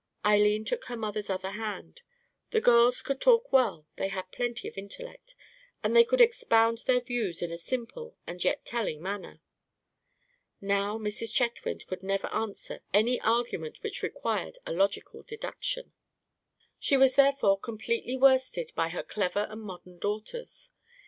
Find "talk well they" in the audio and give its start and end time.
3.21-4.07